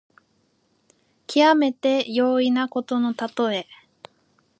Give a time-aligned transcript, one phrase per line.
[1.27, 3.67] きわめて容易なことのたとえ。